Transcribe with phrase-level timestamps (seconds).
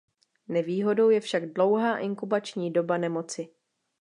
[0.47, 3.49] Nevýhodou je však dlouhá inkubační doba nemoci.